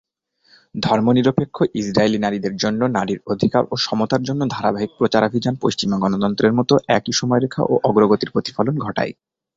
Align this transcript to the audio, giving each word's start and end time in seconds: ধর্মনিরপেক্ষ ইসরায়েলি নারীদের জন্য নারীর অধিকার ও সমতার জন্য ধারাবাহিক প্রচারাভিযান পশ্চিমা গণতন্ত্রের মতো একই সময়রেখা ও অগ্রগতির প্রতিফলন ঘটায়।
ধর্মনিরপেক্ষ 0.75 1.57
ইসরায়েলি 1.75 2.19
নারীদের 2.19 2.53
জন্য 2.55 2.81
নারীর 2.89 3.19
অধিকার 3.27 3.63
ও 3.71 3.75
সমতার 3.77 4.21
জন্য 4.23 4.41
ধারাবাহিক 4.49 4.91
প্রচারাভিযান 4.97 5.55
পশ্চিমা 5.61 5.97
গণতন্ত্রের 5.99 6.53
মতো 6.53 6.73
একই 6.97 7.13
সময়রেখা 7.13 7.61
ও 7.63 7.73
অগ্রগতির 7.83 8.33
প্রতিফলন 8.33 8.75
ঘটায়। 8.79 9.13